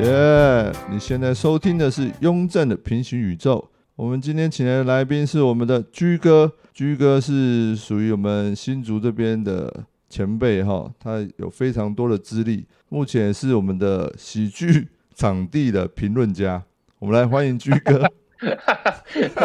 [0.00, 0.72] 耶！
[0.90, 3.70] 你现在收听的是雍正的平行宇宙。
[3.94, 16.64] 我们今天请来的来宾是我们的居哥，居哥是属于我们新竹这边的前辈哈，他有非常多的资历，目前是我们的喜剧场地的评论家。
[16.98, 18.00] 我们来欢迎居哥。
[18.00, 18.92] 哈哈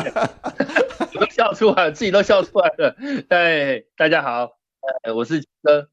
[0.02, 0.30] 哈
[1.14, 2.96] 都笑出来了，自己都笑出来了。
[3.30, 4.50] 哎，大家好，
[5.04, 5.90] 呃，我是居哥。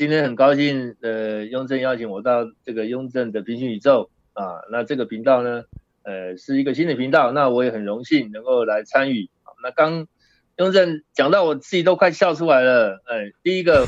[0.00, 4.62] 今天很高兴，呃，雍正邀请我到这个雍正的平行宇宙啊。
[4.72, 5.64] 那这个频道呢，
[6.04, 9.28] 呃，是一个新的频道，那我也很荣幸能够来参与。
[9.62, 10.06] 那刚
[10.56, 13.02] 雍正讲到我自己都快笑出来了。
[13.04, 13.86] 哎，第一个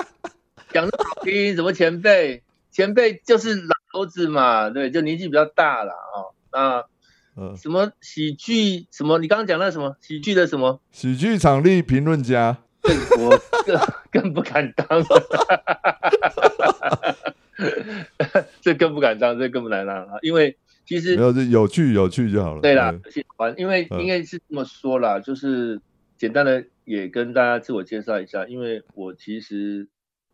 [0.72, 2.42] 讲的好听，什么前辈？
[2.70, 6.32] 前辈就是老头子嘛，对，就年纪比较大了啊。
[6.50, 8.86] 那什么喜剧？
[8.90, 9.18] 什么？
[9.18, 10.80] 你刚刚讲那什么喜剧的什么？
[10.90, 12.56] 喜剧场地评论家。
[13.18, 13.80] 我更
[14.10, 14.86] 更不敢当，
[18.60, 20.18] 这更不敢当，这更不难当啊！
[20.22, 22.60] 因为其实没有这有趣有趣就好了。
[22.60, 22.92] 对啦，
[23.56, 25.80] 因为应该是这么说啦，就是
[26.16, 29.86] 简单的也跟大家自我介绍一下，因为我其实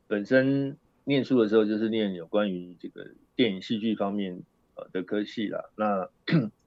[0.06, 4.40] 本身念书的时候就是念有关于这个电影戏剧方面
[4.74, 5.64] 呃的科系啦。
[5.76, 6.08] 那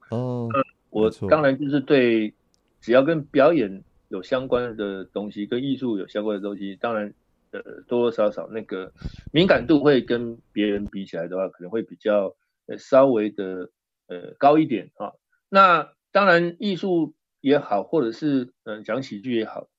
[0.10, 0.48] 哦，
[0.92, 2.36] 我当然就是对
[2.80, 3.84] 只要跟表演。
[4.12, 7.14] 有相关的东西，跟艺术有相关的东西，当然，
[7.52, 8.92] 呃，多多少少那个
[9.32, 12.36] 敏感度会跟别人比起来的话，可能会比较
[12.68, 13.72] 呃稍微的
[14.08, 15.14] 呃高一点啊。
[15.48, 19.70] 那当然，艺术也好，或者是嗯讲喜剧也好，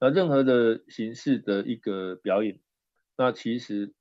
[0.00, 2.60] 那任何的形式的一个表演，
[3.18, 3.92] 那其实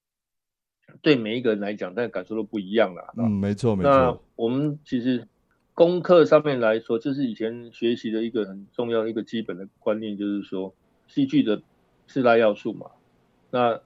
[1.01, 3.13] 对每一个人来讲，但感受都不一样啦。
[3.17, 3.91] 嗯，没错，没错。
[3.91, 5.27] 那我们其实。
[5.73, 10.73] 功课上面来说，这是以前学习的一个很重要一个基本的观念，就是说
[11.07, 11.61] 戏剧的
[12.07, 12.87] 四大要素嘛。
[13.49, 13.79] 那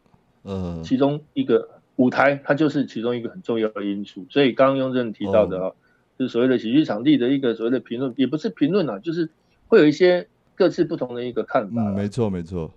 [0.43, 4.25] 嗯，其中一个舞台，它就是其中一个很重要的因素。
[4.29, 5.71] 所以刚刚雍正提到的啊，
[6.17, 9.29] 就是所谓的喜剧场地的一个所谓的评论，也不是评论啊，就是
[9.67, 11.81] 会有一些各自不同的一个看法。
[11.81, 12.71] 嗯，没错没错。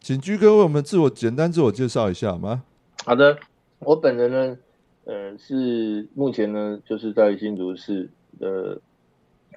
[0.00, 2.64] 请居哥为我们自我简单自我介绍一下吗？
[3.04, 3.38] 好的，
[3.78, 4.58] 我本人呢，
[5.04, 8.10] 呃，是目前呢就是在新竹市。
[8.40, 8.80] 呃，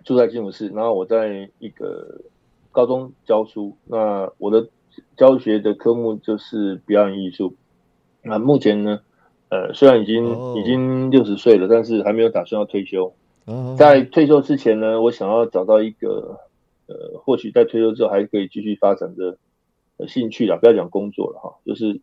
[0.04, 2.22] 住在金武市，然后我在一个
[2.72, 3.76] 高中教书。
[3.86, 4.70] 那我的
[5.18, 7.56] 教学的科目就是表演艺术。
[8.22, 9.02] 那目前呢，
[9.50, 13.14] 呃，虽然已经已经六十岁了，但是还没有打算要退休。
[13.78, 16.40] 在退休之前呢，我想要找到一个
[16.88, 19.38] 呃，或许在退休之后还可以继续发展的
[20.08, 22.02] 兴趣啦，不要讲工作了哈，就是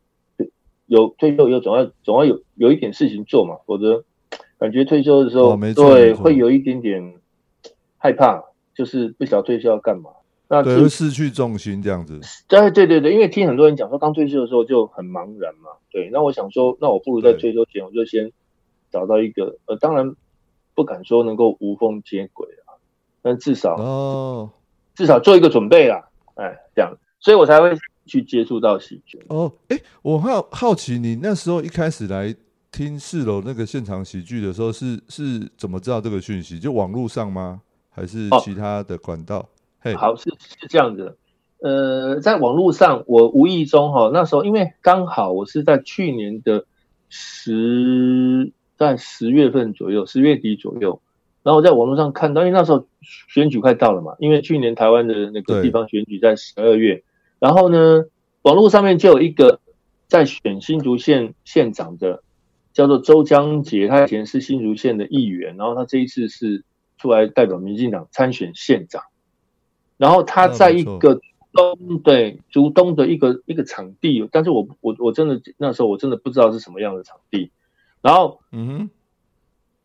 [0.86, 4.04] 有退休以后总要总要有有一点事情做嘛，否则。
[4.62, 7.14] 感觉退休的时候，对，会有一点点
[7.98, 8.44] 害怕，
[8.76, 10.10] 就是不晓得退休要干嘛。
[10.46, 12.20] 那对，失去重心这样子。
[12.46, 15.70] 对对对对，因为听很多人讲说，刚退休的时候就很茫然嘛。
[15.90, 18.30] 对，那我想说，那我不如在退休前，我就先
[18.92, 20.14] 找到一个，呃，当然
[20.76, 22.78] 不敢说能够无缝接轨啊，
[23.20, 24.50] 但至少哦，
[24.94, 26.08] 至少做一个准备啦。
[26.36, 29.20] 哎，这样，所以我才会去接触到喜剧。
[29.26, 32.36] 哦，哎，我好好奇，你那时候一开始来。
[32.72, 36.58] 听四楼那个现场喜剧的时候，是是怎么知道这个讯息？
[36.58, 37.60] 就网络上吗？
[37.90, 39.46] 还是其他的管道？
[39.78, 41.18] 嘿，好，是是这样子。
[41.60, 46.64] 呃，在网络上，我无意中哈，那时候因为刚好我是在去年的
[47.10, 51.02] 十在十月份左右，十月底左右，
[51.42, 57.04] 然后我在网络上看到，因为那时候选举快到了嘛，因为去年台湾的那个地方选举在十二月，
[57.38, 58.06] 然后呢，
[58.40, 59.60] 网络上面就有一个
[60.08, 62.22] 在选新竹县县长的。
[62.72, 66.64] 叫做周江杰，他以前是新竹县的议员，然后他这一次是
[66.96, 69.02] 出来代表民进党参选县长，
[69.98, 71.20] 然后他在一个
[71.52, 77.50] 东对竹东的一个一个场地，但是我我我真的那时候我真的不知道是什么样的场地，
[78.00, 78.90] 然后嗯哼，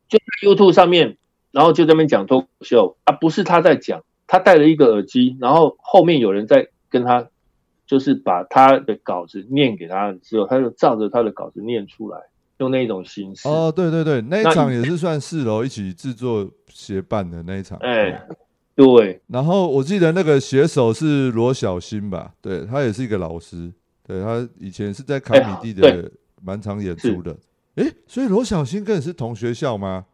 [0.08, 1.18] 就在 YouTube 上面，
[1.52, 7.28] 然后就在那边讲脱口秀啊，不是他在讲，他戴了一个耳机，然后后面有人在跟他，
[7.86, 12.22] 就是把他的稿子念给他之后，他就照着他的稿子念出来。
[12.60, 17.78] 用那种形式哦，对对对，那一场也是算四楼一起制作协办的那一场。
[17.80, 18.20] 哎，
[18.76, 19.22] 对。
[19.28, 22.34] 然后我记得那个写手是罗小新吧？
[22.42, 23.72] 对他也是一个老师，
[24.06, 26.12] 对他以前是在卡米蒂的
[26.42, 27.36] 满场演出的。
[27.76, 30.06] 哎，所以罗小新跟你是同学校吗？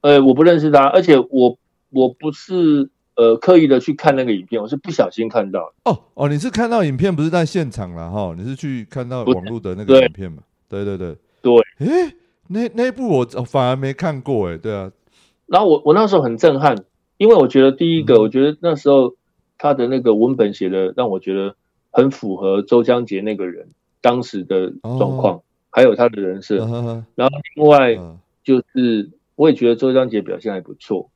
[0.00, 1.58] 呃，我不认识他，而且我
[1.90, 5.74] 我不是呃刻意的去看那个影片，我是不小心看到。
[5.84, 8.34] 哦哦，你是看到影片，不是在现场了哈？
[8.38, 10.42] 你是去看到网络的那个影片嘛？
[10.66, 11.14] 对对对。
[11.44, 12.14] 对，哎，
[12.48, 14.90] 那那一部我反而没看过，哎，对啊。
[15.44, 16.84] 然后我我那时候很震撼，
[17.18, 19.14] 因为我觉得第一个，我觉得那时候
[19.58, 21.54] 他的那个文本写的让我觉得
[21.90, 23.68] 很符合周江杰那个人
[24.00, 26.56] 当时的状况，还有他的人设。
[27.14, 27.94] 然后另外，
[28.42, 31.10] 就是我也觉得周江杰表现还不错，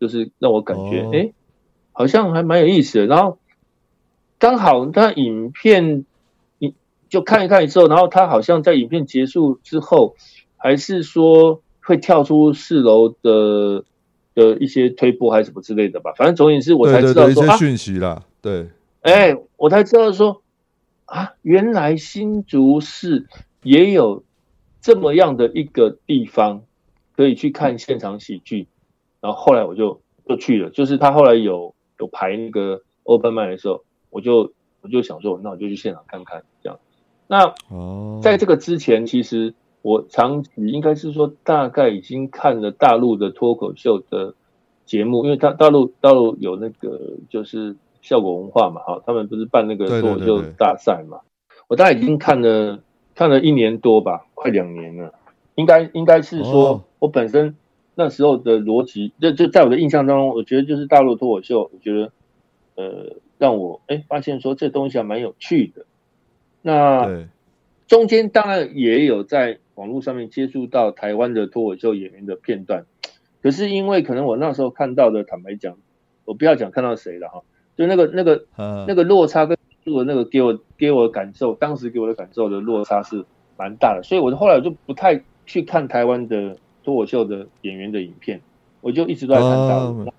[0.00, 1.34] 就是让我感觉诶
[1.92, 3.06] 好像还蛮有意思的。
[3.06, 3.36] 然后
[4.38, 6.04] 刚好他影片你
[7.14, 10.16] 就看一看之后，然后他好像在影片结束之后，
[10.56, 13.84] 还是说会跳出四楼的
[14.34, 16.12] 的一些推播还是什么之类的吧。
[16.16, 18.68] 反正总而言之，我才知道说啊，讯息啦，对，
[19.02, 20.42] 哎、我才知道说
[21.04, 23.28] 啊，原来新竹市
[23.62, 24.24] 也有
[24.80, 26.62] 这么样的一个地方
[27.16, 28.66] 可以去看现场喜剧。
[29.20, 36.42] 然后后来我就就去了，就是他后来有有排那个 open m i 的时候，我就我就想说，那我就去现场看看。
[37.26, 44.34] 那哦，在这个之前，其实我长期应该是说大概已经看了大陆的脱口秀的
[44.84, 47.00] 节目，因为大大陆大陆有那个
[47.30, 51.20] 就是效果文化嘛，哈，他们不是办那个脱口秀大赛嘛，
[51.68, 52.80] 我大概已经看了
[53.14, 55.14] 看了一年多吧，快两年了，
[55.54, 56.80] 应该应该是说、哦。
[56.98, 57.54] 我本身
[57.94, 62.12] 那时候的逻辑，就就在我的印象当中，我觉得就是大陆脱口秀，我觉得
[62.76, 65.84] 呃让我哎发现说这东西还蛮有趣的，
[66.64, 67.28] 那。
[67.86, 72.86] 中间当然也有在网络上面接触到台湾的脱口秀演员的片段，
[73.42, 75.76] 可是因为可能我那时候看到的，坦白讲，
[76.24, 77.42] 我不要讲看到谁了哈，
[77.76, 83.22] 就那个那个那那个落差跟录的那个给我给我的感受，当时给我的感受的落差是
[83.58, 88.40] 蛮大的，所以我后来我就不太去看台湾的脱口秀的演员的影片，
[88.80, 90.14] 我就一直都在看大陆，哦。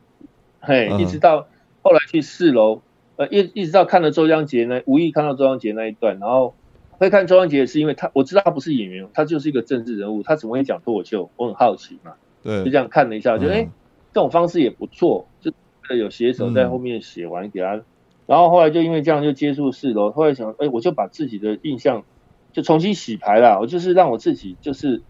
[0.61, 1.01] 嘿，嗯。
[1.01, 1.47] 一直到
[1.81, 2.83] 后来去四楼，
[3.17, 6.53] 呃，一一直到看了周江杰那无意看到周江杰那一段，然后
[6.91, 11.29] 会看周江杰是因为他我知道他不是演员，他就是一个政治人物，他怎么会讲脱口秀？
[11.37, 12.13] 我很好奇嘛，
[12.43, 12.63] 对。
[12.63, 13.49] 就这样看了一下，就嗯。
[13.49, 13.69] 哎、诶
[14.13, 15.51] 这种方式也不错，就
[15.93, 17.81] 有写手在后面写完给他，
[18.25, 22.03] 然后后来就因为这样就接触四楼，后来想，哎、我就把自己的印象
[22.53, 25.01] 就重新洗牌啦，我就是让我自己就是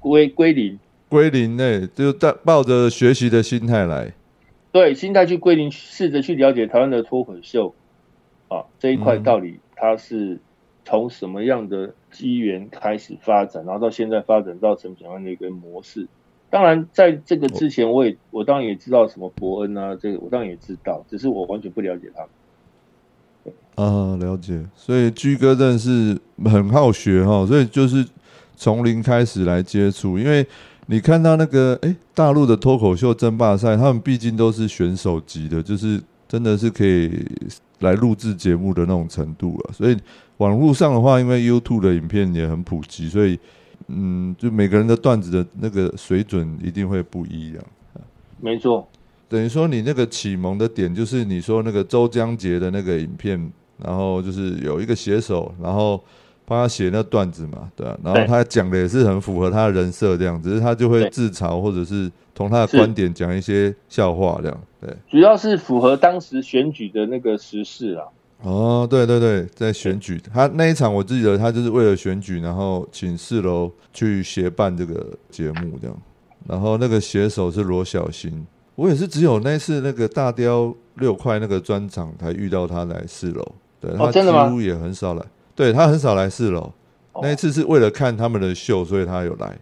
[0.00, 0.78] 归归零，
[1.10, 4.14] 归零内，就带抱着学习的心态来，
[4.76, 7.74] 对，心态去归零，试着去了解台湾的脱口秀
[8.48, 10.38] 啊这一块嗯到底它是
[10.84, 16.06] 从什么样的机缘开始发展，然后到现在发展到成怎样的一个模式。
[16.50, 23.54] 当然，在这个之前，我也我当然也知道什么伯恩啊，这个我当然也知道，只是我完全不了解他们。
[23.76, 24.62] 啊，了解。
[24.74, 28.06] 所以居哥真的是很好学哈，所以就是
[28.54, 30.46] 从零开始来接触，因为
[30.86, 37.24] 你看到那个诶大陆的脱口秀争霸赛，他们毕竟都是选手级的，就是真的是可以
[37.80, 39.72] 来录制节目的那种程度了。
[39.72, 39.96] 所以
[40.36, 43.38] 网络上的话，因为 YouTube 的影片也很普及，所以
[43.88, 47.64] 嗯，就每个人的段子的那个水准一定会不一样。
[48.40, 48.86] 没错，
[49.28, 56.02] 等于说你那个启蒙的点，就是你说那个周江杰的那个影片，然后就是有一个写手，然后
[56.46, 64.96] 帮他写那段子嘛，对啊，然后他讲的也是很符合他的人设这样，只是他就会自嘲或者是从他的观点讲一些笑话这样，对。
[65.10, 68.04] 主要是符合当时选举的那个时事啊。
[68.42, 75.96] 哦，对对对，在选举，他那一场我记得他就是为了选举，然后请四楼去协办这个节目这样，
[76.46, 83.42] 然后那个写手是罗小新，我也是只有那次那个大雕六块那个专场才遇到他来四楼，
[83.80, 85.22] 对他几乎也很少来，
[85.56, 86.72] 对他很少来四楼，
[87.12, 87.20] 哦。
[87.22, 89.58] 那一次是为了看他们的秀，所以他有来，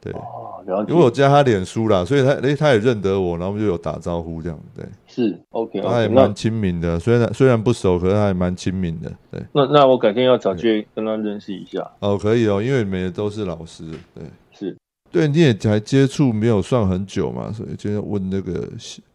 [0.00, 0.92] 对，哦，了解。
[0.92, 9.40] 因为，我加他脸书啦，所以他诶他也认得我，然后我们就有打招呼这样，对，是 OK 他也蛮亲民的，虽然虽然不熟，可是他也蛮亲民的，对。
[9.52, 11.88] 那那我改天要找机会跟他认识一下。
[12.00, 13.84] 哦，可以哦，因为你们也都是老师，
[14.14, 14.24] 对。
[14.52, 14.76] 是，
[15.10, 18.68] 对，你也才接触没有算很久嘛，所以就要问那个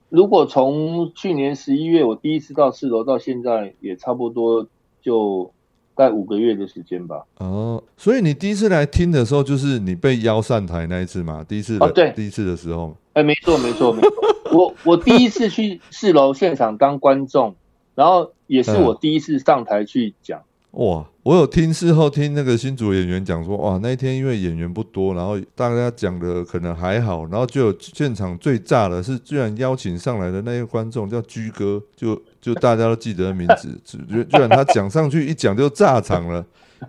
[0.09, 4.67] 如果从去年十一月我第一次到四楼到现在，也差不多
[5.01, 5.58] 就大
[5.99, 7.23] 概五个月的时间吧。
[7.39, 14.11] 哦，所以你第一次来听的时候，就是你被邀上台那一次嘛，第一次的、哦对第一次的时候，哎，没错，没错，没错。
[14.51, 17.53] 我我第一次去四楼现场当观众，
[17.93, 20.41] 然后也是我第一次上台去讲。
[20.71, 36.43] 哇，我有听事后听那个新主演员讲说，哇，那一天因为演员不多，然后大家讲的可能还好，然后就有现场最炸的是，居然邀请上来的那个观众叫居哥，就就大家都记得名字， 居居然他讲上去一讲就炸场了。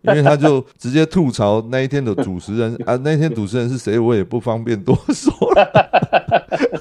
[0.05, 5.69] 因为他就直接吐槽那一天的主持人啊，那天主持人是谁，我也不方便多说了。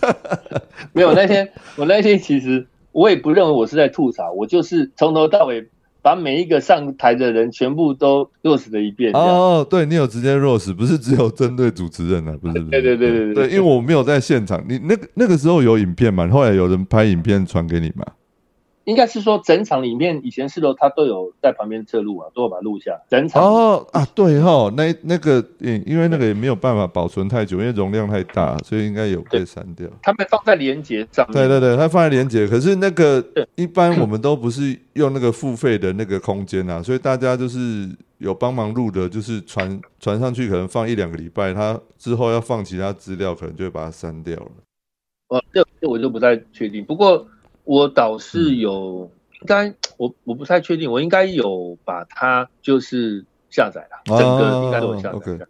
[0.93, 5.67] 没有那天，我那天其实我也不认为我是在吐槽，我就是从头到尾
[6.01, 9.11] 把每一个上台的人全部都 roast 了一遍。
[9.13, 12.69] 哦，对你有直接 rose，不是只有针对主持人啊，不是不是。
[12.69, 16.27] 对对对对对对，因为我没有在现场，你那个那个时候有影片嘛？
[16.27, 18.05] 后来有人拍影片传给你嘛？
[18.89, 22.99] 应该是说整场里面以前四楼他都有在旁边侧录啊，都有把它录下。
[23.07, 29.87] 整场哦啊，对哈，那那个因因为那个也没有办法保存太久，因为容量太大，所以应该有被删掉。
[30.01, 31.33] 他们放在连接上面。
[31.33, 44.51] 对对对，它放在连接，可是那个一般我们都不是用那个付费的那个空间啊，所以大家就是有帮忙录的，就是传传上去，可能放一两个礼拜，他之后要放其他资料，可能就会把它删掉了。
[45.27, 47.27] 哦，这这我就不太确定，不过。
[47.69, 49.11] 我倒是有，
[49.41, 55.45] 应该我我不太确定，我应该有把它就是下载了，整个应该都有下载。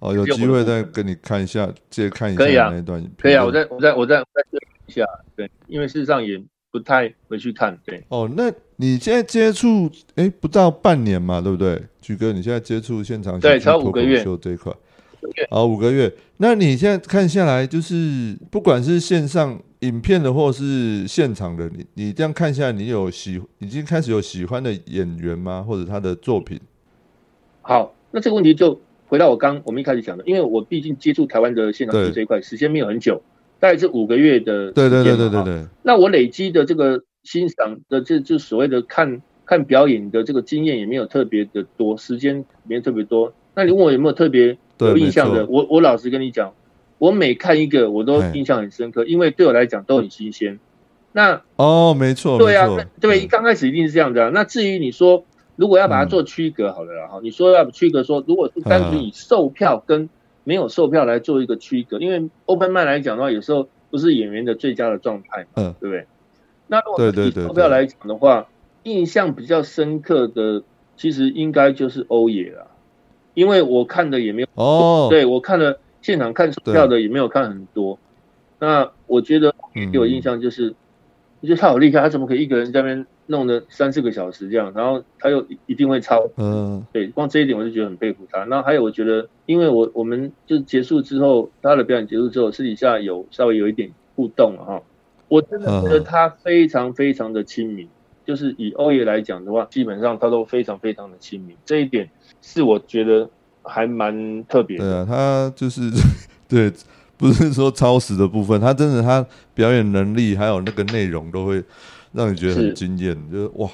[0.00, 3.16] 哦，有机会再跟你看一下，借看一下那段影片。
[3.16, 5.06] 可以啊，我再我再我再再对一下。
[5.34, 6.38] 对，因为事实上也
[6.70, 7.78] 不太回去看。
[7.82, 8.04] 对。
[8.10, 11.82] 哦，那你现在接触哎不到半年嘛，对不对？
[12.02, 14.70] 举哥，你现在接触现场对，超五个月这一块。
[15.48, 16.12] 好，五个月。
[16.36, 19.58] 那你现在看下来，就是不管是线上。
[19.80, 25.64] 影片的或是现场的，你你这样看下来，你有喜已经开始有喜欢的演员吗？
[25.66, 26.58] 或者他的作品？
[27.62, 33.22] 好，那这个问题就回到我刚我们一开始讲的，因为我毕竟接触台湾的现场剧这一块时间没有很久，
[33.60, 35.66] 大概是五个月的对对对对对对。
[35.82, 43.32] 那我累积的这个欣赏的这就所谓的看看表演的这个经验也没有特别的多，时间没有特别多。
[43.54, 45.46] 那你问我有没有特别有印象的？
[45.46, 46.52] 我我老实跟你讲。
[46.98, 50.58] 我每看一个，我都印象很深刻，因为对我来讲都很新鲜。
[51.12, 52.68] 那哦，没错，对啊，
[53.00, 54.30] 对，刚开始一定是这样的。
[54.30, 55.24] 那至于你说，
[55.56, 60.10] 如果要把它做区隔，好了啦，哈，你说要区隔，说如果是单纯以售票跟
[60.44, 66.06] 没有售票来做一个区隔，因为 open 麦来讲的话，有时候不是演员的最佳的状态，嗯，对不对？
[66.66, 68.48] 那如果以售票来讲的话，
[68.82, 70.62] 印象比较深刻的，
[70.96, 72.66] 其实应该就是欧野了，
[73.34, 75.78] 因为我看的也没有哦，对我看了。
[76.00, 77.98] 现场看票的也没有看很多，
[78.58, 79.54] 那我觉得
[79.92, 80.74] 给我印象就是，
[81.40, 88.44] 我觉得他好厉害，他怎么可以一个人在那边弄了三四个小时这样，然后他又一定会超，嗯，对，光这一点我就觉得很佩服他。
[88.46, 94.82] 然后还有我觉得，因为我我们就结束之后，他的表演结束之后，私底下有稍微有一点互动了哈，
[95.28, 97.88] 我真的觉得他非常非常的亲民，
[98.24, 103.28] 就是以欧爷来讲的话，基本上他都非常非常的亲民，这一点是我觉得。
[103.68, 104.78] 还蛮特别。
[104.78, 105.82] 对啊，他就是
[106.48, 106.72] 对，
[107.16, 111.62] 不是说超时的部分，他真的他表演能力还有那个内容都会
[112.12, 113.70] 让你觉得很惊艳，就是哇，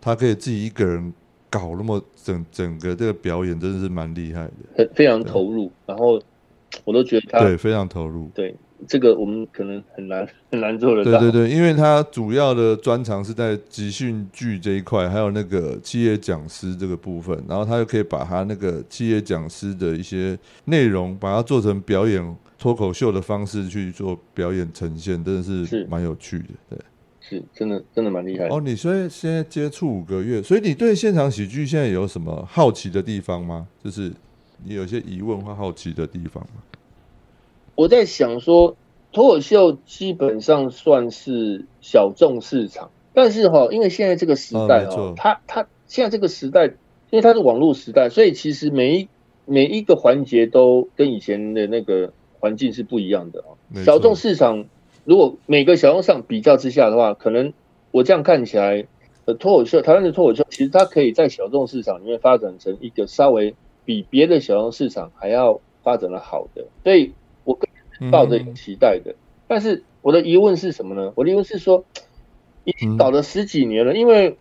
[0.00, 1.12] 他可以自己一个人
[1.50, 5.70] 搞那么整整个这个表演，真的是蛮厉害的，很非常投入。
[5.86, 6.20] 然后
[6.84, 8.54] 我都觉得他对非常投入，对。
[8.86, 11.18] 这个我们可能很难 很难做得到。
[11.18, 26.46] 对对对，因为他主要的专长是在集训剧这一块，还有那个企业讲师这个部分，然后他又可以把他那个企业讲师的一些内容，把它做成表演脱口秀的方式去做表演呈现，真的是蛮有趣的。
[26.70, 26.78] 对，
[27.20, 28.48] 是真的真的蛮厉害。
[28.48, 33.66] 哦，你所以现在接触五个月，所以你对现场喜剧现在有什么好奇的地方吗？
[33.82, 34.12] 就是
[34.64, 36.62] 你有些疑问或好奇的地方吗？
[37.76, 38.76] 我在想说，
[39.12, 49.08] 脱口秀基本上算是小众市场，但是哈，因为现在这个时代哦，它它现在这个时代，因为它是网络时代，所以其实每一
[49.44, 53.82] 每一个环节都跟以前的那个环境是不一样的啊。
[53.84, 54.66] 小众市场，
[55.04, 57.52] 如果每个小众上比较之下的话，可能
[57.90, 58.86] 我这样看起来，
[59.24, 63.54] 呃，脱口秀台湾的脱口秀，其实它可以在小众市场里面发展成一个稍微
[63.84, 67.12] 比别的小众市场还要发展的好的，所以。
[67.44, 67.58] 我
[68.10, 69.14] 抱着期待的，
[69.46, 71.12] 但是我的疑问是什么呢？
[71.14, 71.84] 我的疑问是说，
[72.64, 74.36] 已经搞了十几年了，因为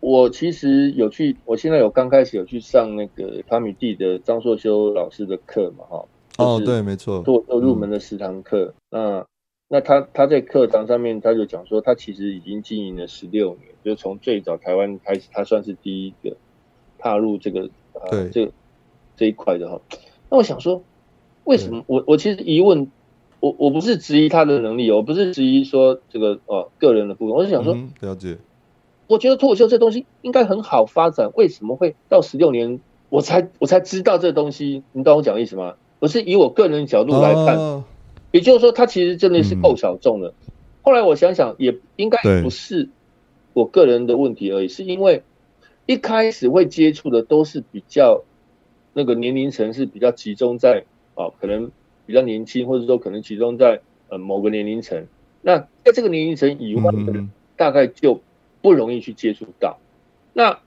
[0.00, 6.04] 我其实有去，我现在有刚开始有去上那个卡米蒂的张硕修老师的课嘛，哈。
[6.38, 8.74] 哦，对，没错，做做入门的十堂课。
[8.90, 9.26] 那
[9.68, 16.36] 那他他在课堂上面他就讲说，他其实已经经营了十六年，就从最早台湾开始，他算是第一个
[16.98, 18.50] 踏入这个呃这
[19.16, 19.80] 这一块的哈。
[20.28, 20.82] 那我想说。
[21.50, 22.92] 为什么我我其实疑问，
[23.40, 28.38] 我我不是质疑他的能力，我不是质疑说这个呃个人的部分，我是想说了解。
[29.08, 32.78] 我觉得脱口秀这东西应该很好发展，为什么会到十六年
[33.08, 34.84] 我才我才知道这东西？
[34.92, 35.74] 你懂我讲意思吗？
[35.98, 37.82] 我是以我个人角度来看，
[38.30, 40.34] 也就是说，它其实真的是够小众的。
[40.82, 42.90] 后来我想想，也应该不是
[43.54, 45.24] 我个人的问题而已，是因为
[45.86, 48.22] 一开始会接触的都是比较
[48.92, 50.84] 那个年龄层是比较集中在。
[51.20, 51.70] 哦，可能
[52.06, 55.06] 比较年轻，或者说可能集中在呃某个年龄层。
[55.42, 58.20] 那在这个年龄层以外的人，大概就
[58.62, 59.78] 不容易去接触到。
[60.32, 60.58] 那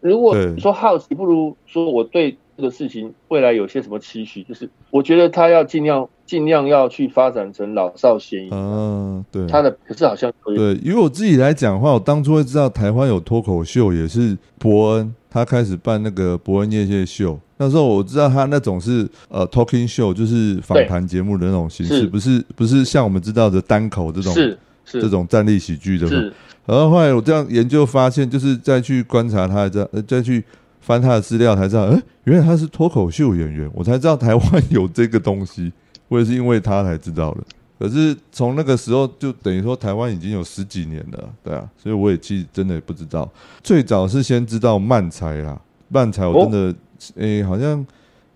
[0.00, 4.42] 如果说好奇，不如说我对这个事情未来有些什么期许？
[4.42, 8.48] 就是我觉得他要尽量尽量要去发展成老少咸宜。
[8.52, 9.46] 嗯，对。
[9.46, 17.38] 他的可是好像对，以我自己来讲的话，我当初会知道台湾有脱口秀，也是伯恩他开始办那个伯恩夜夜秀。
[17.58, 26.08] 那时候我知道他那种是呃 talking show，就是访谈节目的那种形式，不是不是像我们知道的单口这种是是这种站立喜剧的。
[26.64, 30.44] 然后后来我这样研究发现，就是再去观察他，再再去
[30.80, 33.70] 翻他的资料，才知道，哎，原来他是脱口秀演员。
[33.74, 35.72] 我才知道台湾有这个东西，
[36.08, 37.40] 我也是因为他才知道的。
[37.78, 43.30] 可是从那个时候，就等于说台湾已经有十几年了，对啊，所以我也其实真的也不知道。
[43.62, 46.74] 最早是先知道漫才啦，漫才我真的，
[47.16, 47.86] 诶，好像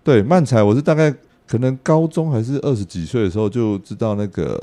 [0.03, 1.13] 对漫才，我是大概
[1.47, 4.59] 可能高中还是二十几岁的时候就知道那个。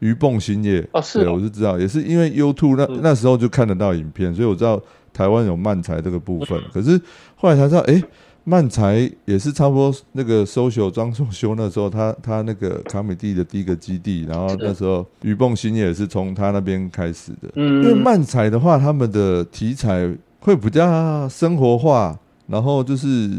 [0.00, 4.78] 鱼蹦兴业哦，是，我是知道，也是因为 YouTube 那那时候就看得到影片，所以我知道
[5.14, 6.60] 台湾有漫才这个部分。
[6.74, 7.00] 可是
[7.36, 8.02] 后来才知道，哎，
[8.42, 17.48] 漫才也是差不多那个 social 张仲修那时候，他他那个卡米蒂的第一个基地，然后那时候鱼蹦兴业也是从他那边开始的。
[17.54, 23.30] 嗯，因为漫才的话，他们的题材会比较生活化，然后就是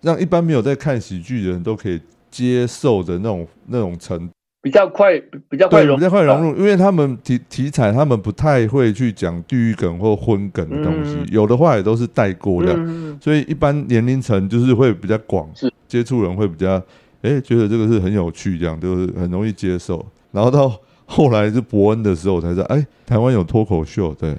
[0.00, 4.28] 让一般没有在看喜剧的人都可以接受的那种那种程。
[4.62, 12.72] 比较快，比较快融，比较快融入，因为他们题题材，他们不太会去讲地狱梗或婚梗的东西，有的话也都是带过的，
[13.20, 15.50] 所以一般年龄层就是会比较广，
[15.88, 16.80] 接触人会比较，
[17.22, 20.06] 哎，觉得这个是很有趣，这样就是很容易接受。
[20.30, 20.72] 然后到
[21.06, 24.32] 后来是伯恩的时候，才知道，哎，台湾有脱口秀，对。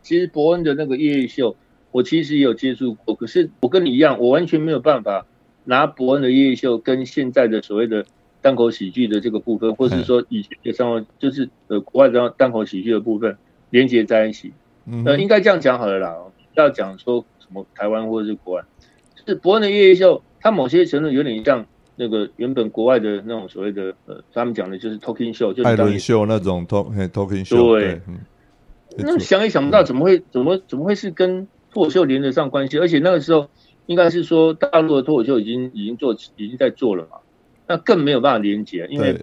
[0.00, 1.56] 其实伯恩的那个夜夜秀，
[1.90, 5.26] 我其实也有接触过，可是我跟你一样，我完全没有办法
[5.64, 8.04] 拿伯恩的夜夜秀跟现在的所谓的。
[8.42, 13.36] 单口喜剧的这个部分，或者是说以前的生活，就是呃国外的单口喜剧的部分
[13.70, 14.52] 连接在一起，
[15.04, 16.14] 呃，应该这样讲好了啦。
[16.54, 18.62] 要讲说什么台湾或者是国外，
[19.16, 21.66] 就是伯恩的夜夜秀，它某些程度有点像
[21.96, 27.76] 那个原本国外的那种所谓的呃，他们讲的就是 talking show，就是艾伦秀那种 talk talking show。
[27.76, 28.00] 对，
[28.96, 32.78] 那想也想不到怎么会怎么怎么会是跟脱口秀连得上关系？
[32.78, 33.46] 而且那个时候
[33.84, 37.18] 应该是说大陆的脱口秀已经已经做已经在做了嘛。
[37.66, 39.20] 那更没有办法连接，因为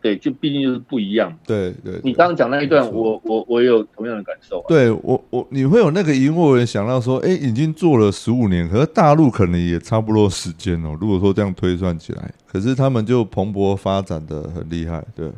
[0.00, 1.38] 对，就毕竟就是不一样。
[1.46, 4.64] 对对，你刚刚讲那一段，我我我有同样的感受。
[4.66, 10.98] 对我我你会有那个疑惑，想到说，哎，已经做了十五年，可是大陆可能也差不多时间哦。
[11.00, 15.04] 如果说这样推算起来，可是他们就蓬勃发展的很厉害。
[15.14, 15.30] 对，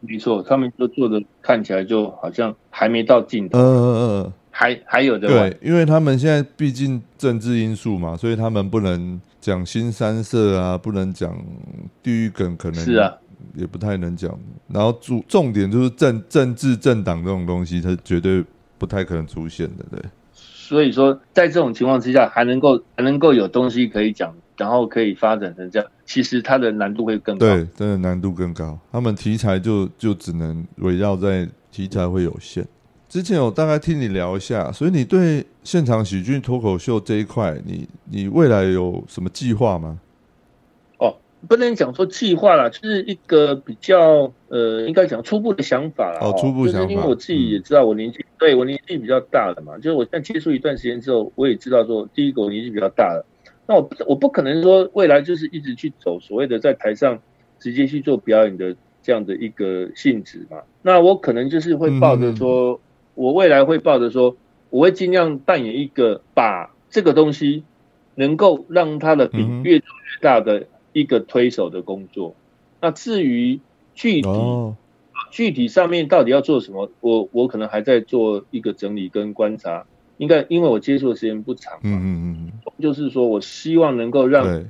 [0.00, 3.58] 没错，他们就做的看起来就好像还没到尽头。
[3.58, 4.32] 嗯嗯嗯。
[4.58, 11.32] 还还有的对，因为他们现在毕竟政治因素嘛，所以他们不能讲新三色啊，不能讲
[12.02, 13.14] 地域梗，可能是啊，
[13.54, 14.36] 也不太能讲。
[14.66, 18.44] 然后主重点就是政政治政党这种东西，它绝对
[18.78, 20.02] 不太可能出现的，对。
[20.34, 28.76] 所以说，在这种情况之下，还能够还能够有东西可以讲，然后可以发展成这样，其实它的难度会更高，对，真的难度更高。
[28.90, 32.66] 他们题材就就只能围绕在题材会有限。
[33.08, 39.98] 之前我大概听你聊一下，所以你对现场喜剧脱口秀这一块，你你未来有什么计划吗？
[40.98, 41.16] 哦，
[41.48, 46.18] 不能讲说计划啦，就是一个比较呃，应该讲初步的想法啦。
[46.20, 46.92] 哦，初步想法。
[46.92, 53.24] 因为我自己也知道，我年纪对我年纪比较大了嘛，就是我现在接触一段时间之后，我也知道说，第一个我年纪比较大了，
[53.66, 57.18] 那我我不可能说未来就是一直去走所谓的在台上
[57.58, 60.58] 直接去做表演的这样的一个性质嘛。
[60.82, 62.78] 那我可能就是会抱着说。
[63.18, 64.36] 我未来会抱着说，
[64.70, 67.64] 我会尽量扮演一个把这个东西
[68.14, 72.36] 能够让它的饼越做越大的一个推手的工作。
[72.80, 73.58] 那至于
[73.96, 74.28] 具体
[75.32, 79.84] 具体上面到底要做什么，我我可能还在做一个整理跟观察。
[80.18, 84.64] 应该因为我接触的时间不长嘛，嗯嗯嗯，就是说我希望能够让。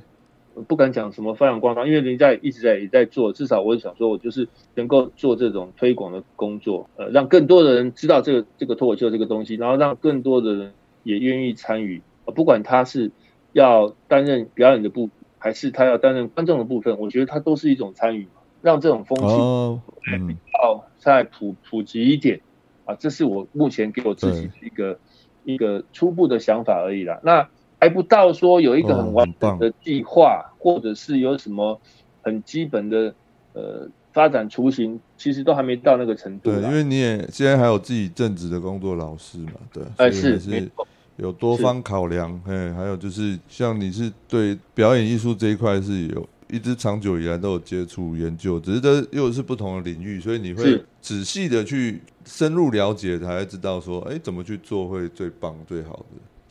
[0.67, 12.01] 不敢讲什么发扬光大，因为人家一直在也在做，至少我想说，我就是能够做这种推广的工作，呃，让更多的人知道这个这个脱口秀这个东西，然后让更多的人也愿意参与，
[12.35, 13.11] 不管他是
[13.53, 18.27] 要担任表演的部，还是他要担任观众的部分，我觉得他都是一种参与，
[18.61, 19.79] 让这种风气
[20.27, 22.41] 比较再普普及一点
[22.83, 24.99] 啊，这是我目前给我自己的一个
[25.45, 27.21] 一个初步的想法而已啦。
[27.23, 27.47] 那。
[27.79, 31.79] 还不到说有一个很完整的计划，或者是有什么
[32.21, 33.13] 很基本的
[33.53, 36.51] 呃发展雏形，其实都还没到那个程度。
[36.51, 40.69] 对，因为你也现在还有自己正职的工作，老师嘛，对，哎是是
[41.15, 56.05] 有多方考量，哎，还有就是像你是对表演艺术这一块是有一直长久以来都有接触研究，只是这又是不同的领域，所以你会仔细的去深入了解，才会知道说，哎，怎么去做会最棒最好的。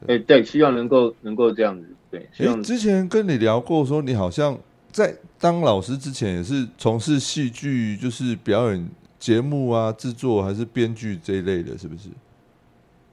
[0.06, 1.86] 哎，对，希望能够能够这样子。
[2.10, 4.58] 对，希望之前跟你聊过，说你好像
[4.90, 12.08] 在当老师之前也是从事戏剧，就是表演节目啊、制作还是编剧这一类的，是不是？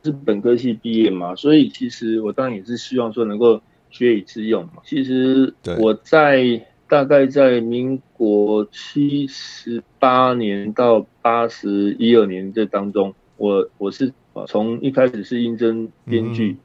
[0.04, 4.74] 是本科系毕业嘛，所以其实我当然也是希望说能够学以致用嘛。
[4.86, 14.14] 其实我在大概在民国七十八年到八十一二年这当中，我我是
[14.48, 16.58] 从一开始是应征编剧，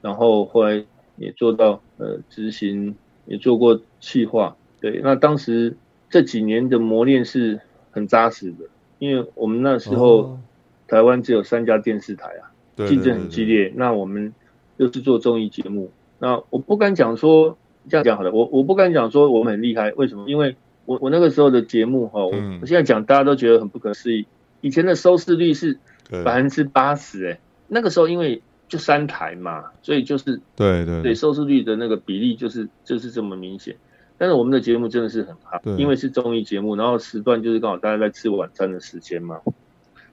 [0.00, 0.84] 然后后来
[1.16, 2.94] 也做到呃执行，
[3.26, 4.56] 也做过企划。
[4.80, 5.76] 对，那当时
[6.10, 8.66] 这几年的磨练是很扎实的，
[8.98, 10.38] 因为我们那时候
[10.86, 12.52] 台湾只有三家电视台啊。
[12.86, 14.32] 竞争很激烈，那我们
[14.76, 17.58] 又是做综艺节目，那我不敢讲说
[17.88, 20.30] 这样讲好了，我我不敢讲说我们很厉害，为什么？
[20.30, 24.28] 因为我我那个时候的节目哈，我现在讲大家都觉得很不可思议，
[24.60, 25.80] 以前的收视率是
[26.24, 33.76] 百分之八十，哎，那个时候因为就三台嘛，所以就是对对对收视率的那个比例就是就是这么明显，
[34.18, 39.40] 但是我们的节目真的是很好，因为是综艺节目，然后时段就是刚好大家在吃晚餐的时间嘛。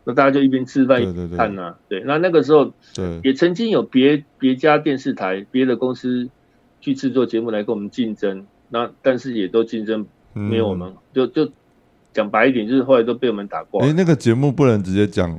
[0.07, 6.29] 那大家就一边吃饭一边看呐，对，那那个时候，对，也曾经有别别家电视台、别的公司
[6.79, 11.51] 去制作节目来跟我们竞争，那但是也都竞争没有我们，就就
[12.13, 13.81] 讲白一点，就是后来都被我们打过。
[13.81, 15.35] 哎，那个节目不能直接讲。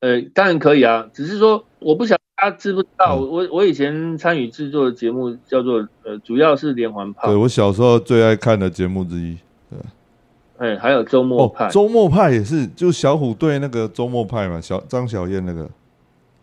[0.00, 7.28] 呃，当然可以啊，只是说我不晓得大家知不知道，我我以前参与制作的节目叫做呃，主要是连环炮。
[7.28, 9.36] 对我小时候最爱看的节目之一。
[9.68, 9.78] 对。
[10.56, 15.68] 哎，还有周末派，周末派也是，就小虎队那个周末派嘛，小张小燕那个，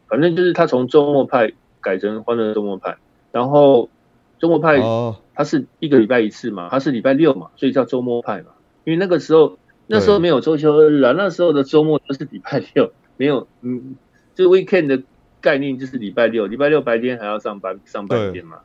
[0.07, 2.95] 反正就是他从周末派改成欢乐周末派，
[3.31, 3.89] 然后
[4.37, 8.49] 周末派，哦，他是一个礼拜一次嘛，他是礼拜六嘛，所以叫周末派嘛，
[8.83, 9.57] 因为那个时候
[9.87, 13.95] 那时候没有周休二日啊，那时候的周末都是礼拜六，没有，嗯，
[14.35, 15.01] 就 weekend 的
[15.47, 18.57] 概念就是礼拜六，礼拜六白天还要上班上半天嘛，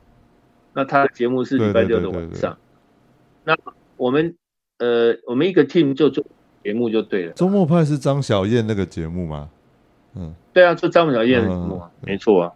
[0.75, 2.59] 那他的节目是礼拜六的晚上，
[3.45, 3.57] 那
[3.97, 4.35] 我们。
[4.79, 6.25] 呃，我们一个 team 就做
[6.64, 7.33] 节目就对了。
[7.35, 9.49] 周末派是张小燕那个节目吗？
[10.16, 12.53] 嗯，对啊，就张小燕的节目，没错啊。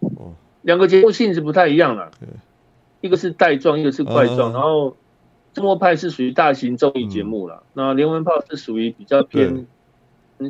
[0.63, 2.11] 两个节目性质不太一样了，
[2.99, 4.51] 一个是带状，一个是怪状。
[4.51, 4.97] 然后
[5.53, 9.65] 周末派是属于大型综艺节目了，那连环炮是属于比较偏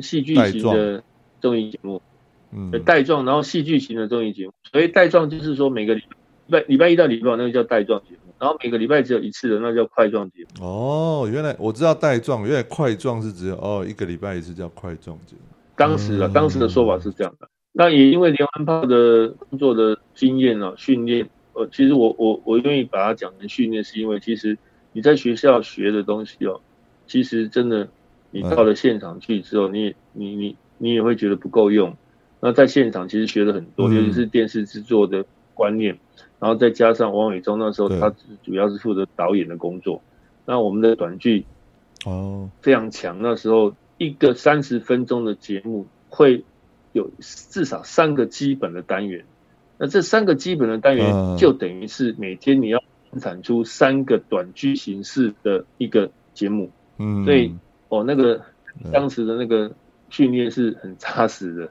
[0.02, 1.04] 戏剧型的
[1.40, 2.02] 综艺节目。
[2.52, 4.52] 嗯，带状，然后戏剧型的综艺节目。
[4.70, 6.02] 所以带状就是说每个礼
[6.50, 8.18] 拜礼拜一到礼拜五那个叫带状节目。
[8.40, 10.64] 然后每个礼拜只有一次的，那叫块状节目。
[10.64, 15.42] 哦，原来我知道带状，原来块状是只有哦一个礼拜一次叫块状节目。
[15.74, 17.48] 当时啊，当时的说法是这样的。
[17.72, 24.56] 那也因为连环炮的工作的经验啊，训练，呃，其实我我我愿意把它讲成训练，是因为其实
[24.92, 26.60] 你在学校学的东西哦，
[27.08, 27.88] 其实真的
[28.30, 31.96] 你到了现场去之后，你也你你你也会觉得不够用。
[32.40, 35.24] 那在现场其实学了很多，尤其是电视制作的
[35.54, 35.98] 观念。
[36.40, 40.00] 然后再加上王伟忠那时候，他主要是负责导演的工作。
[40.46, 41.44] 那我们的短剧
[42.04, 46.44] 哦非常强，那时候一个三十分钟的节目会
[46.92, 49.24] 有至少三个基本的单元。
[49.78, 56.70] 那这三个基本的单元就等于是每天你要生产出三个短剧形式的一个节目。
[56.98, 57.52] 嗯，所以
[57.88, 58.42] 哦那个
[58.92, 59.72] 当时的那个
[60.08, 61.70] 训练是很扎实的。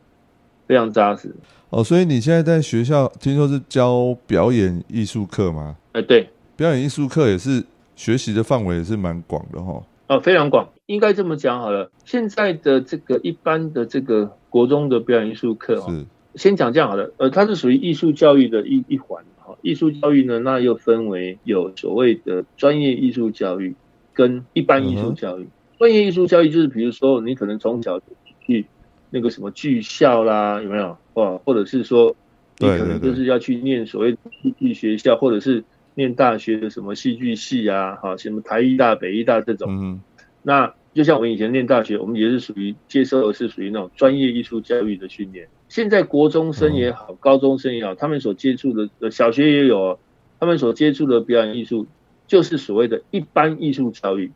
[0.68, 1.34] 非常扎实
[1.70, 5.76] 哦，所以你现在在学校听说是教表演艺术课吗？
[5.94, 7.64] 哎，对，表演艺术课也是
[7.96, 9.82] 学习的范围也是蛮广的哈。
[10.08, 11.92] 哦，非常广，应该这么讲好了。
[12.06, 17.12] 现在的这个一般的这个国中的表演艺术课哦，先讲这样好了。
[17.18, 19.58] 呃，它是属于艺术教育的一一环哈。
[19.62, 23.76] 艺术教育呢，那又分为有所谓的专业艺术教育
[24.14, 25.48] 跟一般艺术教育。
[25.78, 28.00] 专业艺术教育就是比如说你可能从小
[28.46, 28.66] 去。
[29.10, 30.98] 那个什么剧校啦，有没有？
[31.14, 32.16] 哦，或者是说，
[32.60, 35.64] 你可能就是要去念所谓戏剧学校，或者是
[35.96, 39.68] 念大学的什么戏剧系啊，哈，什么台艺大、北艺大这种。
[39.70, 40.02] 嗯。
[40.44, 45.48] 那就像我们以前念大学，我们也是属于接受的是属于那种专业艺术教育的训练。
[45.70, 50.00] 现在国中生也好，高中生也好，他们所接触的，小学也有，
[50.40, 51.88] 他们所接触的表演艺术，
[52.28, 54.32] 就是所谓的一般艺术教育。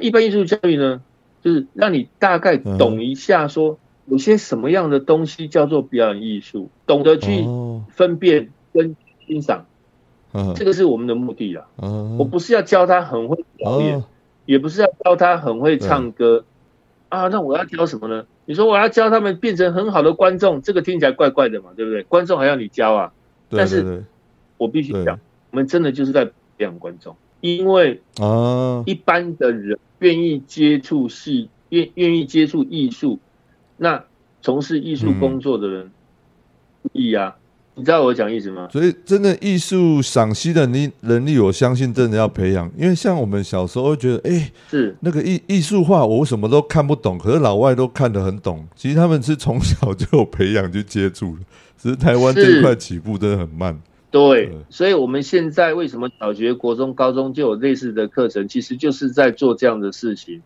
[0.00, 1.02] 一般艺术教育呢，
[1.42, 3.78] 就是让你大概懂一下说。
[4.10, 6.68] 有些什么样的东西叫做表演艺术？
[6.86, 7.44] 懂得去
[7.90, 9.66] 分辨跟欣赏，
[10.56, 11.66] 这个是我们的目的啦。
[12.18, 14.02] 我不是要教他很会表演，
[14.46, 16.44] 也不是要教他很会唱歌
[17.10, 17.28] 啊。
[17.28, 18.24] 那我要教什么呢？
[18.46, 22.02] 你说我要教他们变成很好的观众，这个听起来怪怪的嘛，对不对？
[22.04, 23.12] 观众还要你教啊？
[23.50, 24.04] 但是，
[24.56, 33.18] 我必须讲，我们真的就是在培养观众，因为啊，一般的人愿意接触戏，愿愿意接触艺术。
[33.78, 34.04] 那
[34.42, 35.90] 从事艺术工作的人，
[36.92, 37.36] 意啊，
[37.74, 38.68] 你知道我讲意思吗？
[38.70, 42.70] 所以真的艺术赏析的能能力，我相信真的要培养。
[42.76, 48.66] 因为像我们小时候会觉得，哎，是那个艺艺术画，我什么都看不懂，可是老外都看得很懂。
[48.74, 51.40] 其实他们是从小就有培养去接触了，
[51.76, 53.80] 只是台湾这块起步真的很慢。
[54.10, 60.42] 对，所以我们现在为什么小学、国中、高中就有类似的课程，其实就是在做这样的事情，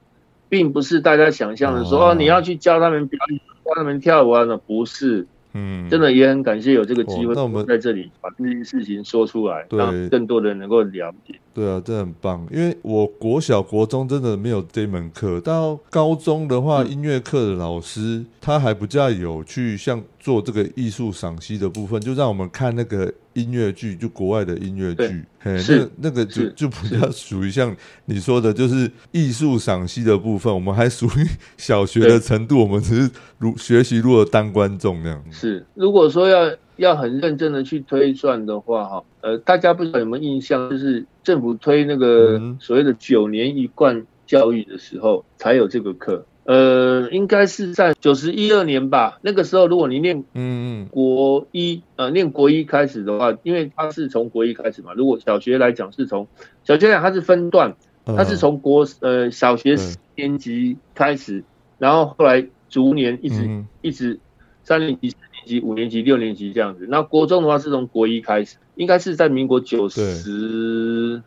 [0.53, 5.27] 并不是大家想象的说，哦，你要去教他们表演、教他们跳舞啊，那不是。
[5.55, 11.35] 嗯，真的也很感谢有这个机会，那我们在这里把这件事情说出来，让更多的人能够了解。
[11.55, 12.47] 对啊，这很棒。
[12.51, 25.25] 因为我国小、国中真的没有这门课，到高中的话，音乐课的老师他还不叫有去像做这个艺术赏析的部分，就让我们看那个音乐剧，就国外的音乐剧。
[25.41, 30.55] 嘿那那个就就比较属于像你说的，就是艺术赏析的部分。
[30.55, 35.23] 我们还属于小学的程度，我们只是如学习如何当观众那样。
[35.31, 36.51] 是，如果说要。
[36.77, 46.25] 要很认真的去推算的话，哈，呃，大家不知道有没有印象，就是政府推那个所谓的九年一贯教育的时候，才有这个课。
[46.45, 49.19] 呃，应该是在九十一二年吧。
[49.23, 54.93] 那个时候，如果你念嗯国一，呃，念国一开始的话，因为它是从国一开始嘛。
[54.95, 56.27] 如果小学来讲是从
[56.65, 61.45] 小学来讲它是分段，它是从国呃小学四年级开始，
[61.79, 64.19] 然后后来逐年一直一直
[64.65, 65.11] 三年级。
[65.11, 71.21] 四年级五年级、六年级这样子，那国中的话是从国一开始，应该是在民国九十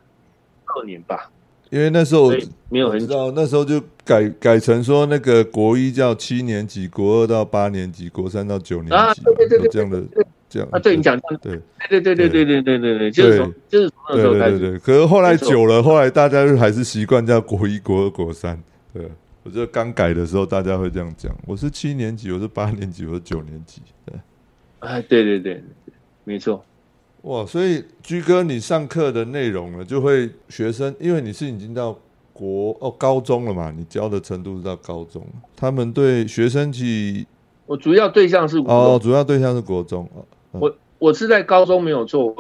[0.64, 1.32] 二年吧。
[1.70, 2.32] 因为那时候
[2.70, 10.04] 没有很知道，那时候就改改成说那个国一叫七年级，国二到八年级，国三到九年级，对对对，这样的
[10.50, 14.80] 这样啊，对你讲对对对对对对对对对，就是从就是从那时候开始。
[14.80, 18.62] 可是后来久了，后来大家还是习惯叫国一、国二、国三，
[18.94, 19.10] 对。
[19.44, 21.32] 我觉得刚改的时候，大家会这样讲。
[21.46, 23.80] 我是七年级，我是八年级，我是九年级。
[24.04, 24.20] 对，
[24.80, 25.64] 哎，对对对，
[26.24, 26.66] 没错。
[27.26, 31.96] 哇，所以居哥，你上课的内容呢，就会学生，因为你是已经到
[32.34, 35.22] 国哦高中了嘛，你教的程度是到高中，
[35.56, 37.26] 他们对学生去，
[37.66, 40.76] 我主要对象是哦，主要对象是国中啊，我。
[40.98, 42.34] 我是在高中没有做，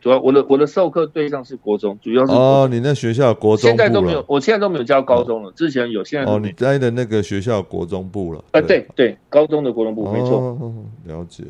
[0.00, 10.56] 主要我的我的授课对象是国中，主要是哦，你那学校国中现在都没有，我现在都没有教高中了，之前有，现在哦，你待的那个学校国中部了，啊，对对，高中的国中部没错，
[11.04, 11.42] 了解。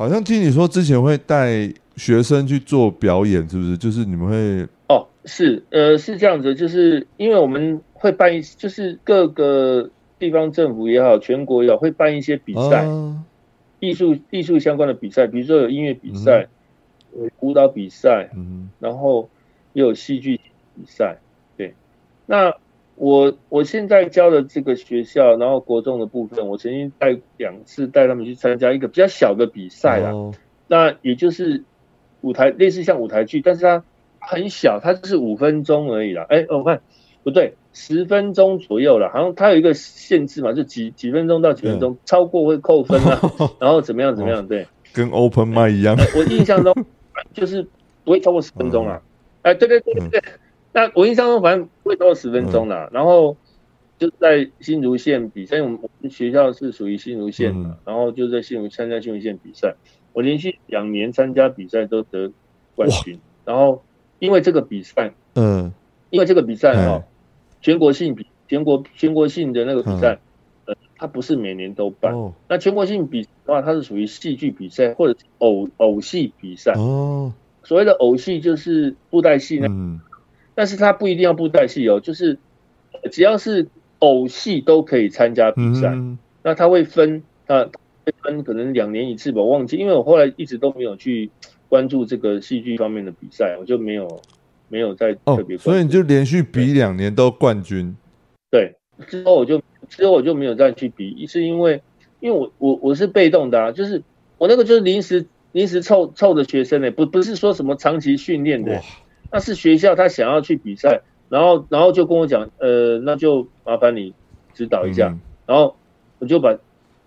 [0.00, 3.76] 好像听你说之前会带学生去做表演，是不是？
[3.76, 12.88] 就是你们会哦，是呃是这样子，就是因为我们会办一，就是各个地方政府也好，全国也好，会办一些比赛。
[13.80, 16.48] 艺术艺术相关的比赛，比如说有音乐比赛、
[17.40, 18.30] 舞蹈比赛，
[18.78, 19.28] 然后
[19.74, 20.40] 也有戏剧
[20.76, 21.18] 比赛。
[21.58, 21.74] 对，
[22.24, 22.54] 那
[23.00, 30.12] 我我现在教的这个学校，然后国中的部分，我曾经带两次带他们去参加一个比较小的比赛啊。
[30.68, 31.64] 那也就是
[32.20, 33.82] 舞台类似像舞台剧，但是它
[34.18, 36.26] 很小，它就是五分钟而已啦。
[36.28, 36.82] 哎，我看
[37.24, 37.54] 不对。
[37.72, 43.20] 十分钟左右了，好像它有一个限制嘛，就几几分钟到几分钟，超过会扣分啊，
[43.60, 45.96] 然后怎么样怎么样，对，跟 open m i 一样。
[46.16, 46.74] 我印象中
[47.32, 47.64] 就是
[48.02, 49.00] 不会超过十分钟啊，
[49.42, 50.22] 哎，对对对对对，
[50.72, 52.88] 那我印象中反正不会超过十分钟啦。
[52.92, 53.36] 然后
[53.98, 59.74] 就在新竹县比赛，我们学校是属于新竹县的，然后就在新竹参加新竹县比赛，
[60.12, 62.32] 我连续两年参加比赛都得
[62.74, 63.82] 冠军，然后
[64.18, 65.72] 因为这个比赛，嗯，
[66.10, 67.04] 因为这个比赛哈。
[67.62, 70.18] 全国性比全国全国性的那个比赛，
[70.64, 72.10] 呃，它不是每年都办。
[72.48, 76.72] 那全国性比的话，它是属于戏剧比赛或者偶偶戏比赛。
[76.78, 79.66] 哦，所谓的偶戏就是布袋戏呢。
[79.68, 80.00] 嗯，
[80.60, 82.36] 但是他不一定要布袋戏哦，就是
[83.10, 83.68] 只要是
[84.00, 85.96] 偶戏都可以参加比赛。
[86.42, 87.64] 那他会分，啊，
[88.22, 91.30] 分可能两年一次吧，我忘记，因为我后来一直都没有去
[91.70, 94.20] 关注这个戏剧方面的比赛，我就没有。
[94.72, 97.96] 没有再特别，所以你就连续比两年都冠军。
[98.52, 98.76] 对，
[99.08, 101.82] 之后我就之后我就没有再去比，是因为
[102.20, 104.00] 因为我我我是被动的，啊，就是
[104.38, 108.80] 我那个就是临时临时凑凑的学生呢，不不是说什么长期训练的，
[109.32, 114.14] 那是学校他想要去比赛，然后然后就跟我讲，呃，那就麻烦你
[114.54, 115.16] 指导一下，
[115.46, 115.76] 然后
[116.18, 116.56] 我就把。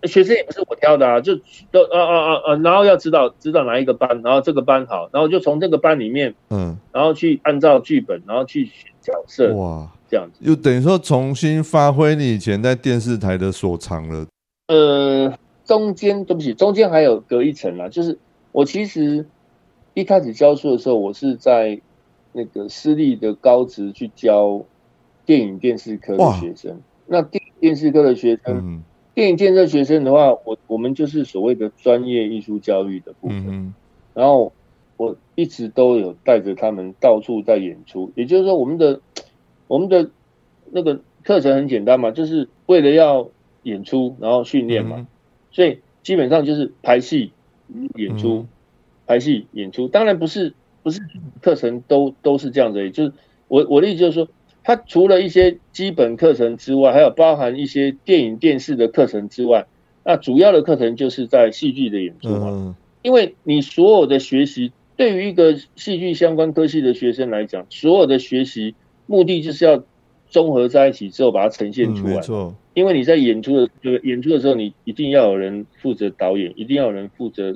[0.06, 1.34] 学生也不是我挑的啊，就
[1.70, 14.26] 都啊啊啊啊，然后要指导指导哪一个班，然后这个班好，然后就从这个班里面，嗯，然后去按照剧本，然后去选角色，哇，这样子，就等于说重新发挥你以前在电视台的所长了。
[14.68, 15.32] 呃，
[15.64, 18.18] 中间对不起，中间还有隔一层啦，就是
[18.52, 19.24] 我其实
[19.94, 21.80] 一开始教书的时候，我是在
[22.34, 24.62] 那个私立的高职去教
[25.24, 28.82] 电影电视科的学生，那电电视科的学生。
[29.14, 33.72] 电影建设学生的话，我我们就是所谓的专业艺术教育的部分。
[34.12, 34.52] 然后
[34.96, 39.00] 我一直都有带着他们到处在演出，也就是说，我们的
[39.68, 40.10] 我们的
[40.72, 43.28] 那个课程很简单嘛，就是为了要
[43.62, 45.06] 演出，然后训练嘛，嗯
[45.52, 47.30] 所以基本上就是排戏、
[47.94, 48.48] 演出、嗯
[49.06, 49.86] 排戏、演出。
[49.86, 51.00] 当然不是不是
[51.42, 53.12] 课程都都是这样子而已，就是
[53.48, 54.28] 我我的意思就是说，
[54.62, 59.66] 它除了一些基本课程之外，还有包含一些电影、电视的课程之外，
[60.04, 62.48] 那主要的课程就是在戏剧的演出嘛。
[62.50, 69.84] 嗯因为你所有的学习，对于一个戏剧相关科系的学生来讲，所有的学习目的就是要
[70.30, 72.14] 综合在一起之后把它呈现嗯，出来。
[72.14, 77.54] 没错，因为你在演出的这个演出的时候，你一定要有人负责导演，一定要有人负责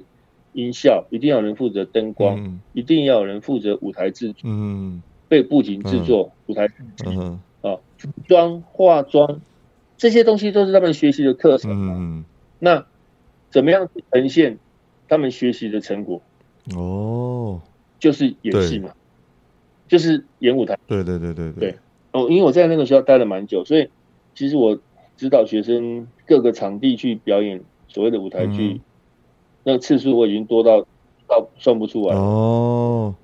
[0.59, 2.61] 音效，一定要有人负责灯光，嗯。
[2.73, 5.01] 一定要有人负责舞台制作、嗯。
[5.29, 6.69] 被布景制作、舞台
[7.07, 9.41] 嗯啊、服装、化妆
[9.97, 11.71] 这些东西都是他们学习的课程。
[11.73, 12.25] 嗯。
[12.59, 12.85] 那
[13.51, 14.59] 怎么样呈现
[15.09, 16.21] 他们学习的成果？
[16.71, 17.63] 嗯哦，
[18.01, 18.91] 就是演戏嘛，
[19.87, 20.77] 就是演舞台。
[20.87, 21.75] 对对对对对。
[22.11, 23.89] 哦，因为我在那个学校待了蛮久，所以
[24.35, 24.79] 其实我
[25.17, 28.81] 指导学生各个场地去表演所谓的舞台剧，嗯
[29.65, 30.81] 那个次数我已经多到
[31.27, 32.21] 到算不出来了。
[32.21, 33.15] 哦，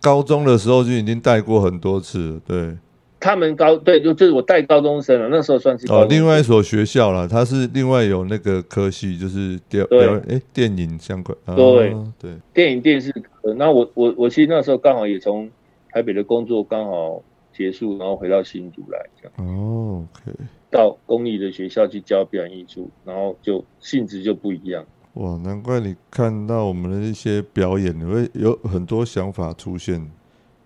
[0.00, 2.76] 高中的时候就已经带过很多次了，对。
[3.20, 11.34] 他们高对，就就是我带高中生了，那时候算是高哦，另外一所学校了，它是另外有那个科系，就是电对表哎电影相关。
[11.46, 13.54] 啊对对，电影电视科。
[13.54, 15.50] 那我我我其实那时候刚好也从
[15.90, 17.22] 台北的工作刚好
[17.56, 20.38] 结束，然后回到新竹来，这样哦，OK，
[20.70, 24.84] 到公立的学校去教表演艺术，然后就性质就不一样。
[25.14, 30.04] 哇，难怪你看到我们的一些表演，你会有很多想法出现，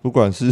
[0.00, 0.46] 不管是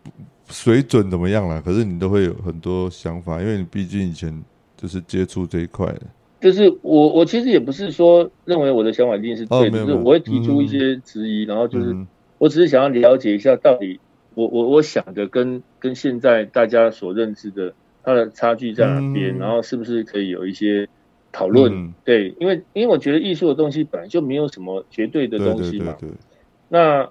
[0.48, 4.42] 水准怎么样啦，可是你都会有很多想法，因为你毕竟以前
[4.76, 5.86] 就是接触这一块。
[5.86, 6.02] 的。
[6.40, 12.06] 就是我我其实也不是说认为我的想法一定是对就是我会提出一些质疑，然后就是嗯
[12.38, 13.98] 我只是想要了解一下到底
[14.34, 19.38] 我我我想的跟跟现在大家所认知的它的差距在哪边，嗯。
[19.38, 20.88] 然后是不是可以有一些
[21.32, 21.72] 讨论？
[21.72, 26.18] 嗯对，因为因为我觉得艺术的东西本来就没有什么绝对的对东西嘛，对对对，
[26.68, 27.08] 那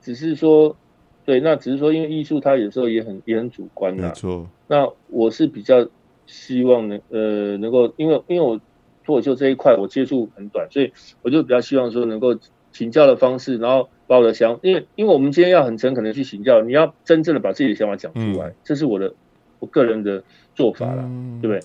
[0.00, 0.76] 只是说
[1.24, 5.86] 对，那只是说因为艺术它有时候也很也很主观呐、没错，那我是比较
[6.26, 8.58] 希望能呃能够，因为因为我
[9.04, 12.36] 脱口秀这一块我接触很短，所以我就比较希望说能够
[12.72, 19.14] 请教的方式，然后把我的想，因为因为我们今天要很诚恳的去请教，你要真正的把自己的想法讲出来，嗯这是我的
[19.58, 20.22] 我个人的
[20.54, 21.60] 做法了，嗯对不对？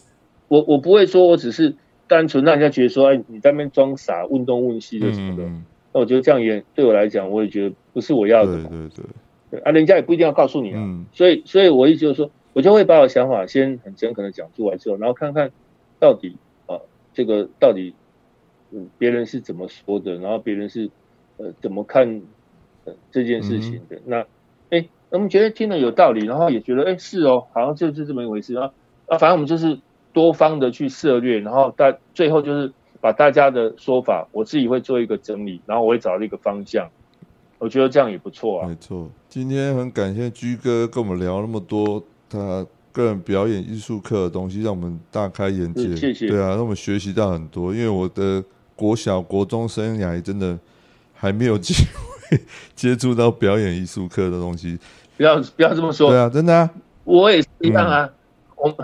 [0.50, 1.76] 我我不会说我只是
[2.14, 8.56] 单纯让人家觉得说，哎，你在那边装傻、问东问西的什么的，嗯，那我觉得这样也对我来讲，我也觉得不是我要的。
[8.60, 9.06] 嘛，对对对，
[9.50, 11.08] 对啊，人家也不一定要告诉你啊，嗯。
[11.12, 15.50] 所以，所以我一直就是说，我就会把我想法先很诚恳的讲出来之后，然后看看
[16.00, 16.78] 到底啊，
[17.16, 17.96] 这个到底
[18.72, 20.92] 嗯别人是怎么说的，然后别人是
[21.38, 22.22] 呃怎么看
[22.86, 24.00] 呃这件事情的。
[24.06, 24.28] 那
[24.70, 28.72] 哎，我们觉得听了有道理，然后也觉得哎是哦，好像就是这么一回事啊
[29.08, 29.80] 啊，反正我们就是
[30.14, 32.72] 多方的去涉略，然后大最后就是
[33.02, 36.88] 把大家的说法，我自己会做一个整理，然后我会找到一个方向。
[37.58, 38.76] 我觉得这样也不错啊没。
[38.76, 39.10] 错。
[39.30, 45.88] 今天很感谢居哥跟我们聊那么多他个人表演艺术课的东西，让我们大开眼界。
[45.88, 47.74] 嗯谢谢对啊，让我们学习到很多。
[47.74, 48.44] 因为我的
[48.76, 50.60] 国小、国中生涯真的
[51.14, 51.74] 还没有机
[52.30, 52.38] 会
[52.76, 54.78] 接触到表演艺术课的东西。
[55.16, 56.70] 不要不要这么说，对啊，真的啊。
[57.06, 58.10] 我也是一样啊，
[58.56, 58.76] 我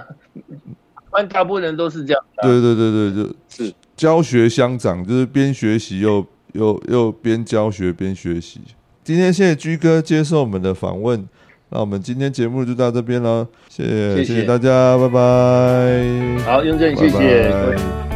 [1.30, 2.42] 大部分人都是这样、啊。
[2.44, 8.62] 对对对对，就是教学相长，就是边学习又又又边教学边学习。
[9.04, 11.28] 今天谢谢居哥接受我们的访问，
[11.70, 16.44] 那我们今天节目就到这边了，谢谢谢谢大家，拜拜。
[16.46, 18.09] 好，雍正，谢谢。